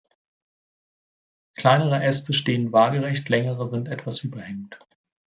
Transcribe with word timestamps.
Kleinere 1.53 2.01
Äste 2.03 2.33
stehen 2.33 2.73
waagerecht, 2.73 3.29
längere 3.29 3.69
sind 3.69 3.87
etwas 3.87 4.23
überhängend. 4.23 4.79